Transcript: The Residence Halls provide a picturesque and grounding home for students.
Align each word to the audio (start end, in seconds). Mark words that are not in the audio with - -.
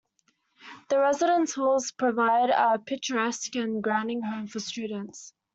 The 0.89 0.97
Residence 0.97 1.53
Halls 1.53 1.91
provide 1.91 2.49
a 2.49 2.79
picturesque 2.79 3.53
and 3.55 3.83
grounding 3.83 4.23
home 4.23 4.47
for 4.47 4.59
students. 4.59 5.31